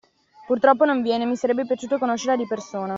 Purtroppo 0.47 0.83
non 0.83 1.03
viene, 1.03 1.27
mi 1.27 1.35
sarebbe 1.35 1.63
piaciuto 1.67 1.99
conoscerla 1.99 2.35
di 2.35 2.47
persona 2.47 2.89